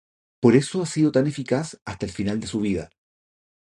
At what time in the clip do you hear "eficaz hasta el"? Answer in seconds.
1.27-2.11